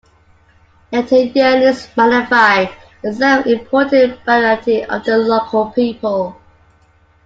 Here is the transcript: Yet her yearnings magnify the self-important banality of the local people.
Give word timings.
Yet 0.91 1.11
her 1.11 1.17
yearnings 1.25 1.87
magnify 1.95 2.73
the 3.03 3.13
self-important 3.13 4.25
banality 4.25 4.83
of 4.83 5.03
the 5.03 5.15
local 5.19 5.69
people. 5.73 6.39